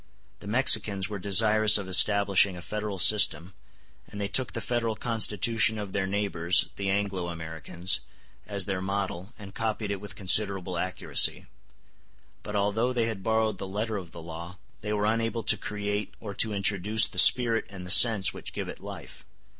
[0.39, 3.53] The Mexicans were desirous of establishing a federal system,
[4.07, 7.99] and they took the Federal Constitution of their neighbors, the Anglo Americans,
[8.47, 11.41] as their model, and copied it with considerable accuracy.
[11.41, 11.45] *s
[12.41, 16.15] But although they had borrowed the letter of the law, they were unable to create
[16.19, 19.23] or to introduce the spirit and the sense which give it life.